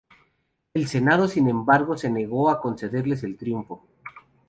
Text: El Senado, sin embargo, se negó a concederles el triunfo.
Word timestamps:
El 0.73 0.87
Senado, 0.87 1.27
sin 1.27 1.47
embargo, 1.47 1.95
se 1.95 2.09
negó 2.09 2.49
a 2.49 2.59
concederles 2.59 3.23
el 3.23 3.37
triunfo. 3.37 3.85